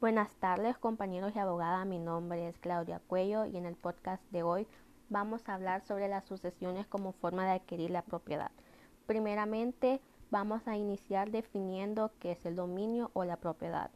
Buenas 0.00 0.32
tardes 0.36 0.78
compañeros 0.78 1.32
y 1.34 1.40
abogada, 1.40 1.84
mi 1.84 1.98
nombre 1.98 2.46
es 2.46 2.56
Claudia 2.60 3.00
Cuello 3.08 3.46
y 3.46 3.56
en 3.56 3.66
el 3.66 3.74
podcast 3.74 4.22
de 4.30 4.44
hoy 4.44 4.68
vamos 5.08 5.48
a 5.48 5.54
hablar 5.54 5.82
sobre 5.82 6.06
las 6.06 6.24
sucesiones 6.24 6.86
como 6.86 7.10
forma 7.10 7.44
de 7.44 7.54
adquirir 7.56 7.90
la 7.90 8.02
propiedad. 8.02 8.52
Primeramente 9.06 10.00
vamos 10.30 10.68
a 10.68 10.76
iniciar 10.76 11.32
definiendo 11.32 12.12
qué 12.20 12.30
es 12.30 12.46
el 12.46 12.54
dominio 12.54 13.10
o 13.12 13.24
la 13.24 13.38
propiedad. 13.38 13.90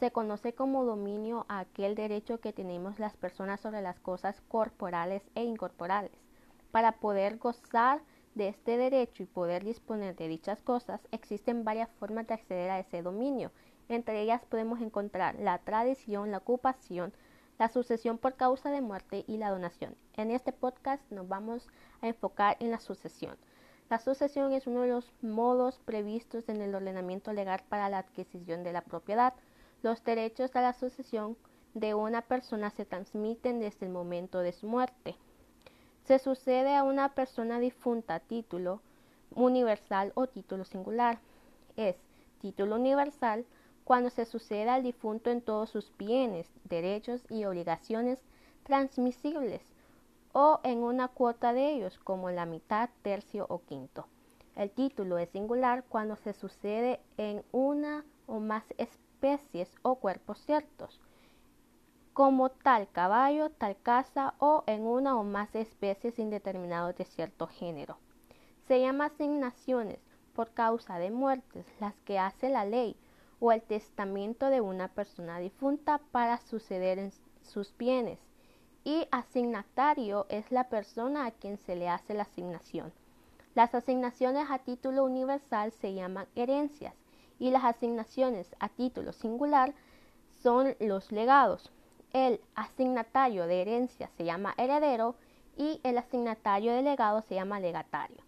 Se 0.00 0.10
conoce 0.10 0.54
como 0.54 0.86
dominio 0.86 1.44
aquel 1.50 1.96
derecho 1.96 2.40
que 2.40 2.54
tenemos 2.54 2.98
las 2.98 3.14
personas 3.18 3.60
sobre 3.60 3.82
las 3.82 4.00
cosas 4.00 4.40
corporales 4.48 5.22
e 5.34 5.44
incorporales. 5.44 6.18
Para 6.70 6.92
poder 6.92 7.36
gozar 7.36 8.00
de 8.34 8.48
este 8.48 8.78
derecho 8.78 9.22
y 9.22 9.26
poder 9.26 9.64
disponer 9.64 10.16
de 10.16 10.28
dichas 10.28 10.62
cosas, 10.62 11.06
existen 11.10 11.62
varias 11.62 11.90
formas 11.90 12.26
de 12.26 12.32
acceder 12.32 12.70
a 12.70 12.78
ese 12.78 13.02
dominio. 13.02 13.52
Entre 13.88 14.20
ellas 14.22 14.44
podemos 14.44 14.80
encontrar 14.80 15.34
la 15.38 15.58
tradición, 15.58 16.30
la 16.30 16.38
ocupación, 16.38 17.12
la 17.58 17.68
sucesión 17.68 18.18
por 18.18 18.34
causa 18.34 18.70
de 18.70 18.80
muerte 18.80 19.24
y 19.26 19.36
la 19.36 19.50
donación. 19.50 19.94
En 20.14 20.30
este 20.30 20.52
podcast 20.52 21.02
nos 21.10 21.28
vamos 21.28 21.68
a 22.00 22.08
enfocar 22.08 22.56
en 22.60 22.70
la 22.70 22.80
sucesión. 22.80 23.36
La 23.90 23.98
sucesión 23.98 24.52
es 24.52 24.66
uno 24.66 24.82
de 24.82 24.88
los 24.88 25.12
modos 25.20 25.78
previstos 25.84 26.48
en 26.48 26.62
el 26.62 26.74
ordenamiento 26.74 27.32
legal 27.32 27.62
para 27.68 27.90
la 27.90 27.98
adquisición 27.98 28.64
de 28.64 28.72
la 28.72 28.80
propiedad. 28.80 29.34
Los 29.82 30.02
derechos 30.02 30.56
a 30.56 30.62
la 30.62 30.72
sucesión 30.72 31.36
de 31.74 31.94
una 31.94 32.22
persona 32.22 32.70
se 32.70 32.84
transmiten 32.84 33.60
desde 33.60 33.86
el 33.86 33.92
momento 33.92 34.40
de 34.40 34.52
su 34.52 34.66
muerte. 34.66 35.16
Se 36.04 36.18
sucede 36.18 36.74
a 36.74 36.84
una 36.84 37.10
persona 37.10 37.60
difunta 37.60 38.20
título 38.20 38.80
universal 39.34 40.12
o 40.14 40.26
título 40.26 40.64
singular. 40.64 41.18
Es 41.76 41.96
título 42.40 42.76
universal 42.76 43.44
cuando 43.84 44.10
se 44.10 44.24
sucede 44.24 44.70
al 44.70 44.82
difunto 44.82 45.30
en 45.30 45.42
todos 45.42 45.70
sus 45.70 45.96
bienes, 45.96 46.50
derechos 46.64 47.22
y 47.28 47.44
obligaciones 47.44 48.18
transmisibles 48.62 49.62
o 50.32 50.60
en 50.62 50.78
una 50.78 51.08
cuota 51.08 51.52
de 51.52 51.72
ellos, 51.72 51.98
como 51.98 52.30
la 52.30 52.46
mitad, 52.46 52.90
tercio 53.02 53.46
o 53.48 53.60
quinto. 53.62 54.06
El 54.56 54.70
título 54.70 55.18
es 55.18 55.30
singular 55.30 55.84
cuando 55.88 56.16
se 56.16 56.32
sucede 56.32 57.00
en 57.16 57.44
una 57.52 58.04
o 58.26 58.38
más 58.38 58.64
especies 58.78 59.74
o 59.82 59.96
cuerpos 59.96 60.38
ciertos, 60.40 61.00
como 62.12 62.50
tal 62.50 62.88
caballo, 62.90 63.50
tal 63.50 63.76
casa 63.80 64.34
o 64.38 64.64
en 64.66 64.82
una 64.82 65.18
o 65.18 65.24
más 65.24 65.54
especies 65.54 66.18
indeterminadas 66.18 66.96
de 66.96 67.04
cierto 67.04 67.46
género. 67.46 67.98
Se 68.68 68.80
llama 68.80 69.06
asignaciones 69.06 69.98
por 70.34 70.52
causa 70.52 70.98
de 70.98 71.10
muertes 71.10 71.66
las 71.80 71.94
que 72.00 72.18
hace 72.18 72.48
la 72.48 72.64
ley 72.64 72.96
o 73.44 73.50
el 73.50 73.60
testamento 73.60 74.50
de 74.50 74.60
una 74.60 74.86
persona 74.86 75.40
difunta 75.40 76.00
para 76.12 76.38
suceder 76.38 77.00
en 77.00 77.12
sus 77.42 77.76
bienes 77.76 78.20
y 78.84 79.08
asignatario 79.10 80.26
es 80.28 80.52
la 80.52 80.68
persona 80.68 81.26
a 81.26 81.32
quien 81.32 81.58
se 81.58 81.74
le 81.74 81.88
hace 81.88 82.14
la 82.14 82.22
asignación. 82.22 82.92
Las 83.56 83.74
asignaciones 83.74 84.48
a 84.48 84.60
título 84.60 85.02
universal 85.02 85.72
se 85.72 85.92
llaman 85.92 86.28
herencias 86.36 86.94
y 87.40 87.50
las 87.50 87.64
asignaciones 87.64 88.54
a 88.60 88.68
título 88.68 89.12
singular 89.12 89.74
son 90.40 90.76
los 90.78 91.10
legados. 91.10 91.72
El 92.12 92.40
asignatario 92.54 93.48
de 93.48 93.60
herencia 93.60 94.08
se 94.16 94.24
llama 94.24 94.54
heredero 94.56 95.16
y 95.56 95.80
el 95.82 95.98
asignatario 95.98 96.74
de 96.74 96.82
legado 96.82 97.22
se 97.22 97.34
llama 97.34 97.58
legatario. 97.58 98.22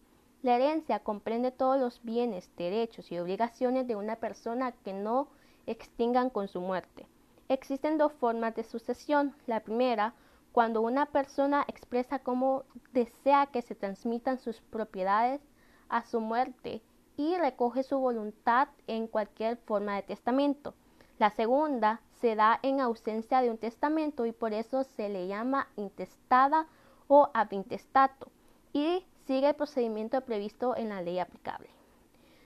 La 0.45 0.57
herencia 0.57 0.99
comprende 0.99 1.53
todos 1.53 1.81
los 1.81 2.03
bienes, 2.03 2.55
derechos 2.59 3.11
y 3.11 3.19
obligaciones 3.19 3.87
de 3.87 3.97
una 3.97 4.17
persona 4.17 4.73
que 4.73 4.93
no 4.93 5.29
extingan 5.65 6.29
con 6.29 6.49
su 6.49 6.61
muerte. 6.61 7.07
Existen 7.49 7.97
dos 7.97 8.13
formas 8.13 8.55
de 8.55 8.63
sucesión. 8.63 9.35
La 9.47 9.61
primera, 9.61 10.13
cuando 10.53 10.83
una 10.83 11.07
persona 11.07 11.65
expresa 11.67 12.19
cómo 12.19 12.65
desea 12.93 13.47
que 13.47 13.63
se 13.63 13.75
transmitan 13.75 14.39
sus 14.39 14.61
propiedades 14.61 15.41
a 15.89 16.05
su 16.05 16.21
muerte 16.21 16.83
y 17.17 17.39
recoge 17.39 17.83
su 17.83 17.99
voluntad 17.99 18.69
en 18.87 19.07
cualquier 19.07 19.57
forma 19.57 19.97
de 19.97 20.03
testamento. 20.03 20.75
La 21.19 21.31
segunda 21.31 22.03
se 22.21 22.37
da 22.37 22.61
en 22.63 22.83
ausencia 22.83 23.41
de 23.41 23.49
un 23.49 23.57
testamento 23.57 24.27
y 24.27 24.33
por 24.33 24.53
eso 24.53 24.85
se 24.85 25.09
le 25.09 25.27
llama 25.27 25.69
intestada 25.77 26.67
o 27.09 27.31
abintestato 27.33 28.29
y 28.75 29.07
sigue 29.27 29.49
el 29.49 29.55
procedimiento 29.55 30.21
previsto 30.23 30.77
en 30.77 30.91
la 30.91 31.03
ley 31.03 31.19
aplicable. 31.19 31.69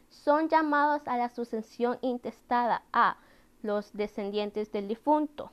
Son 0.08 0.48
llamados 0.48 1.06
a 1.06 1.16
la 1.16 1.28
sucesión 1.28 1.98
intestada 2.00 2.82
a 2.92 3.18
los 3.62 3.92
descendientes 3.92 4.72
del 4.72 4.88
difunto, 4.88 5.50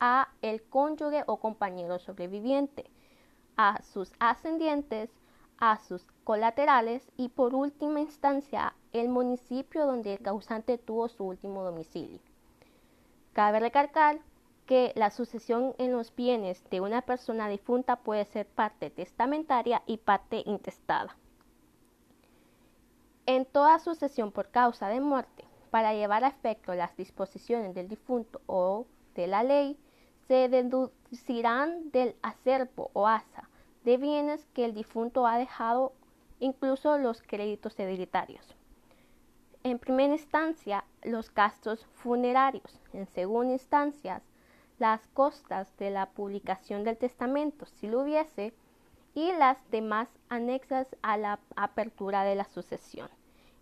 a 0.00 0.28
el 0.40 0.62
cónyuge 0.62 1.24
o 1.26 1.38
compañero 1.38 1.98
sobreviviente, 1.98 2.90
a 3.56 3.82
sus 3.82 4.12
ascendientes, 4.18 5.10
a 5.58 5.78
sus 5.78 6.04
colaterales 6.24 7.10
y 7.16 7.28
por 7.28 7.54
última 7.54 8.00
instancia 8.00 8.74
el 8.92 9.08
municipio 9.08 9.86
donde 9.86 10.14
el 10.14 10.20
causante 10.20 10.78
tuvo 10.78 11.08
su 11.08 11.24
último 11.24 11.62
domicilio. 11.62 12.20
Cabe 13.32 13.60
recalcar 13.60 14.20
que 14.66 14.92
la 14.94 15.10
sucesión 15.10 15.74
en 15.78 15.92
los 15.92 16.14
bienes 16.14 16.62
de 16.70 16.80
una 16.80 17.02
persona 17.02 17.48
difunta 17.48 17.96
puede 17.96 18.24
ser 18.24 18.46
parte 18.46 18.90
testamentaria 18.90 19.82
y 19.86 19.98
parte 19.98 20.42
intestada. 20.46 21.16
En 23.26 23.44
toda 23.44 23.78
sucesión 23.78 24.32
por 24.32 24.48
causa 24.48 24.88
de 24.88 25.00
muerte, 25.00 25.44
para 25.70 25.94
llevar 25.94 26.24
a 26.24 26.28
efecto 26.28 26.74
las 26.74 26.96
disposiciones 26.96 27.74
del 27.74 27.88
difunto 27.88 28.40
o 28.46 28.86
de 29.14 29.26
la 29.26 29.42
ley, 29.42 29.78
se 30.28 30.48
deducirán 30.48 31.90
del 31.90 32.14
acervo 32.22 32.90
o 32.92 33.06
asa 33.08 33.48
de 33.84 33.96
bienes 33.96 34.46
que 34.54 34.64
el 34.64 34.74
difunto 34.74 35.26
ha 35.26 35.38
dejado, 35.38 35.92
incluso 36.40 36.98
los 36.98 37.22
créditos 37.22 37.78
hereditarios. 37.78 38.54
En 39.64 39.78
primera 39.78 40.12
instancia, 40.12 40.84
los 41.02 41.32
gastos 41.32 41.84
funerarios. 41.94 42.80
En 42.92 43.06
segunda 43.06 43.52
instancia, 43.52 44.22
las 44.78 45.06
costas 45.08 45.76
de 45.78 45.90
la 45.90 46.10
publicación 46.10 46.84
del 46.84 46.96
testamento, 46.96 47.66
si 47.66 47.86
lo 47.86 48.00
hubiese, 48.02 48.54
y 49.14 49.30
las 49.32 49.58
demás 49.70 50.08
anexas 50.28 50.86
a 51.02 51.16
la 51.16 51.38
apertura 51.56 52.24
de 52.24 52.34
la 52.34 52.44
sucesión. 52.44 53.08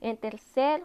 En 0.01 0.17
tercer, 0.17 0.85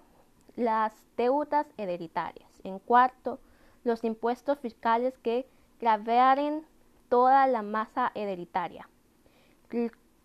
las 0.56 0.94
deudas 1.18 1.68
hereditarias. 1.78 2.50
En 2.64 2.80
cuarto, 2.80 3.40
los 3.84 4.04
impuestos 4.04 4.60
fiscales 4.60 5.18
que 5.20 5.48
gravaren 5.80 6.66
toda 7.10 7.46
la 7.48 7.62
masa 7.62 8.12
hereditaria. 8.16 8.90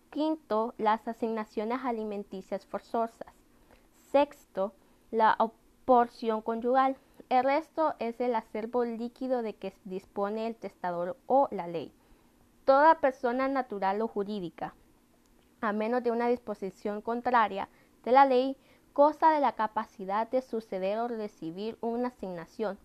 Quinto, 0.09 0.73
las 0.77 1.07
asignaciones 1.07 1.79
alimenticias 1.83 2.65
forzosas. 2.65 3.33
Sexto, 4.11 4.73
la 5.11 5.37
porción 5.85 6.41
conyugal. 6.41 6.97
El 7.31 7.45
resto 7.45 7.95
es 7.99 8.19
el 8.19 8.35
acervo 8.35 8.83
líquido 8.83 9.41
de 9.41 9.53
que 9.53 9.73
dispone 9.85 10.47
el 10.47 10.57
testador 10.57 11.15
o 11.27 11.47
la 11.49 11.65
ley. 11.65 11.93
Toda 12.65 12.99
persona 12.99 13.47
natural 13.47 14.01
o 14.01 14.09
jurídica, 14.09 14.75
a 15.61 15.71
menos 15.71 16.03
de 16.03 16.11
una 16.11 16.27
disposición 16.27 16.99
contraria 16.99 17.69
de 18.03 18.11
la 18.11 18.25
ley, 18.25 18.57
goza 18.93 19.31
de 19.31 19.39
la 19.39 19.53
capacidad 19.53 20.29
de 20.29 20.41
suceder 20.41 20.99
o 20.99 21.07
recibir 21.07 21.77
una 21.79 22.09
asignación. 22.09 22.77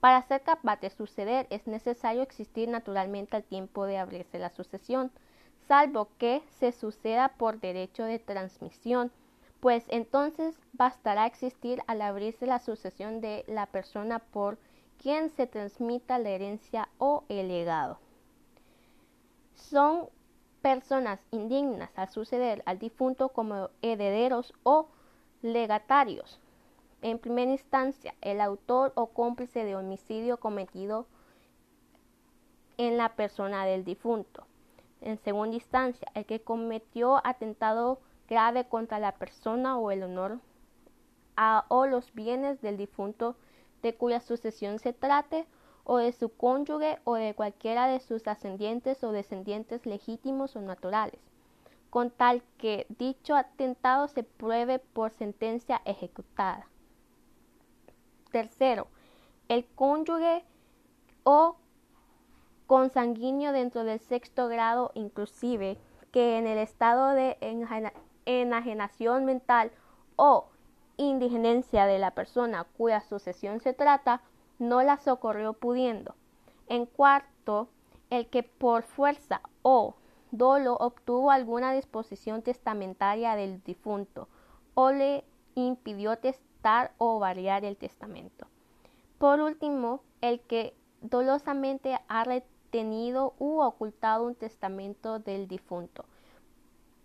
Para 0.00 0.20
ser 0.20 0.42
capaz 0.42 0.78
de 0.82 0.90
suceder 0.90 1.46
es 1.48 1.66
necesario 1.66 2.20
existir 2.20 2.68
naturalmente 2.68 3.34
al 3.34 3.44
tiempo 3.44 3.86
de 3.86 3.96
abrirse 3.96 4.38
la 4.38 4.50
sucesión, 4.50 5.10
salvo 5.68 6.10
que 6.18 6.42
se 6.50 6.72
suceda 6.72 7.28
por 7.38 7.60
derecho 7.60 8.04
de 8.04 8.18
transmisión, 8.18 9.10
pues 9.60 9.84
entonces 9.88 10.58
bastará 10.72 11.26
existir 11.26 11.82
al 11.86 12.02
abrirse 12.02 12.46
la 12.46 12.58
sucesión 12.58 13.20
de 13.20 13.44
la 13.48 13.66
persona 13.66 14.18
por 14.18 14.58
quien 15.02 15.30
se 15.30 15.46
transmita 15.46 16.18
la 16.18 16.30
herencia 16.30 16.88
o 16.98 17.24
el 17.28 17.48
legado. 17.48 17.98
Son 19.54 20.08
personas 20.62 21.20
indignas 21.30 21.90
al 21.96 22.08
suceder 22.08 22.62
al 22.66 22.78
difunto 22.78 23.28
como 23.28 23.70
herederos 23.82 24.52
o 24.62 24.88
legatarios. 25.42 26.40
En 27.02 27.18
primera 27.18 27.52
instancia, 27.52 28.14
el 28.20 28.40
autor 28.40 28.92
o 28.96 29.08
cómplice 29.08 29.64
de 29.64 29.76
homicidio 29.76 30.38
cometido 30.38 31.06
en 32.78 32.96
la 32.96 33.14
persona 33.14 33.64
del 33.64 33.84
difunto. 33.84 34.46
En 35.00 35.18
segunda 35.18 35.54
instancia, 35.54 36.10
el 36.14 36.26
que 36.26 36.40
cometió 36.40 37.20
atentado 37.24 38.00
grave 38.28 38.68
contra 38.68 38.98
la 38.98 39.12
persona 39.12 39.78
o 39.78 39.90
el 39.90 40.02
honor 40.02 40.38
o 41.68 41.86
los 41.86 42.12
bienes 42.14 42.60
del 42.60 42.76
difunto 42.76 43.36
de 43.82 43.94
cuya 43.94 44.20
sucesión 44.20 44.78
se 44.78 44.92
trate 44.92 45.46
o 45.84 45.98
de 45.98 46.12
su 46.12 46.30
cónyuge 46.30 46.98
o 47.04 47.14
de 47.14 47.34
cualquiera 47.34 47.86
de 47.86 48.00
sus 48.00 48.26
ascendientes 48.26 49.04
o 49.04 49.12
descendientes 49.12 49.86
legítimos 49.86 50.56
o 50.56 50.60
naturales, 50.60 51.20
con 51.90 52.10
tal 52.10 52.42
que 52.58 52.86
dicho 52.88 53.36
atentado 53.36 54.08
se 54.08 54.24
pruebe 54.24 54.80
por 54.80 55.12
sentencia 55.12 55.80
ejecutada. 55.84 56.66
Tercero, 58.32 58.88
el 59.48 59.64
cónyuge 59.64 60.44
o 61.22 61.56
consanguíneo 62.66 63.52
dentro 63.52 63.84
del 63.84 64.00
sexto 64.00 64.48
grado 64.48 64.90
inclusive 64.94 65.78
que 66.10 66.38
en 66.38 66.46
el 66.48 66.58
estado 66.58 67.10
de 67.10 67.36
enajenación 68.26 69.24
mental 69.24 69.70
o 70.16 70.48
indigenencia 70.96 71.86
de 71.86 71.98
la 71.98 72.12
persona 72.12 72.64
cuya 72.76 73.00
sucesión 73.00 73.60
se 73.60 73.72
trata 73.72 74.22
no 74.58 74.82
la 74.82 74.98
socorrió 74.98 75.52
pudiendo. 75.54 76.14
En 76.68 76.86
cuarto, 76.86 77.68
el 78.10 78.28
que 78.28 78.42
por 78.42 78.82
fuerza 78.82 79.40
o 79.62 79.94
dolo 80.30 80.74
obtuvo 80.76 81.30
alguna 81.30 81.72
disposición 81.72 82.42
testamentaria 82.42 83.36
del 83.36 83.62
difunto 83.62 84.28
o 84.74 84.90
le 84.90 85.24
impidió 85.54 86.18
testar 86.18 86.92
o 86.98 87.18
variar 87.18 87.64
el 87.64 87.76
testamento. 87.76 88.46
Por 89.18 89.40
último, 89.40 90.02
el 90.20 90.40
que 90.40 90.74
dolosamente 91.00 91.98
ha 92.08 92.24
retenido 92.24 93.34
u 93.38 93.60
ocultado 93.60 94.24
un 94.26 94.34
testamento 94.34 95.18
del 95.18 95.48
difunto, 95.48 96.04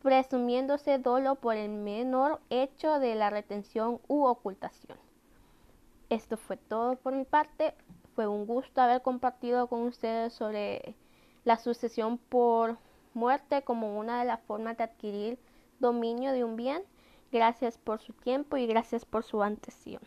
presumiéndose 0.02 0.98
dolo 0.98 1.36
por 1.36 1.56
el 1.56 1.70
menor 1.70 2.40
hecho 2.50 3.00
de 3.00 3.16
la 3.16 3.30
retención 3.30 4.00
u 4.08 4.26
ocultación. 4.26 4.98
Esto 6.10 6.38
fue 6.38 6.58
todo 6.58 6.96
por 6.96 7.14
mi 7.14 7.24
parte. 7.24 7.74
Fue 8.16 8.28
un 8.28 8.46
gusto 8.46 8.82
haber 8.82 9.02
compartido 9.02 9.68
con 9.68 9.84
ustedes 9.84 10.34
sobre 10.34 10.96
la 11.46 11.58
sucesión 11.58 12.18
por 12.18 12.78
muerte 13.14 13.62
como 13.64 13.98
una 13.98 14.20
de 14.20 14.26
las 14.26 14.42
formas 14.42 14.78
de 14.78 14.84
adquirir 14.84 15.40
dominio 15.80 16.32
de 16.34 16.44
un 16.44 16.56
bien. 16.56 16.84
Gracias 17.32 17.78
por 17.78 18.02
su 18.02 18.14
tiempo 18.14 18.58
y 18.58 18.68
gracias 18.68 19.06
por 19.06 19.24
su 19.24 19.42
atención. 19.42 20.02